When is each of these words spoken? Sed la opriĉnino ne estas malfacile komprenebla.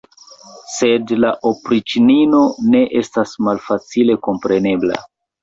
Sed 0.75 1.11
la 1.25 1.29
opriĉnino 1.49 2.41
ne 2.73 2.81
estas 3.03 3.35
malfacile 3.49 4.19
komprenebla. 4.31 4.99